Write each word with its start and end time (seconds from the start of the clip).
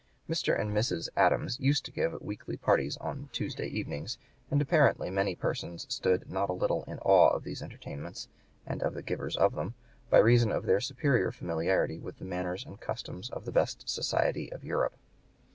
Mr. 0.27 0.59
and 0.59 0.71
Mrs. 0.73 1.09
Adams 1.15 1.59
used 1.59 1.85
to 1.85 1.91
give 1.91 2.19
weekly 2.21 2.57
parties 2.57 2.97
on 2.97 3.29
Tuesday 3.31 3.67
evenings, 3.67 4.17
and 4.49 4.59
apparently 4.59 5.11
many 5.11 5.35
persons 5.35 5.85
stood 5.93 6.27
not 6.27 6.49
a 6.49 6.53
little 6.53 6.83
in 6.85 6.97
awe 7.05 7.27
of 7.29 7.43
these 7.43 7.61
entertainments 7.61 8.27
and 8.65 8.81
of 8.81 8.95
the 8.95 9.03
givers 9.03 9.37
of 9.37 9.53
them, 9.53 9.75
by 10.09 10.17
reason 10.17 10.51
of 10.51 10.65
their 10.65 10.81
superior 10.81 11.31
familiarity 11.31 11.99
with 11.99 12.17
the 12.17 12.25
manners 12.25 12.65
and 12.65 12.81
customs 12.81 13.29
of 13.29 13.45
the 13.45 13.51
best 13.51 13.87
society 13.87 14.51
of 14.51 14.63
Europe. 14.63 14.95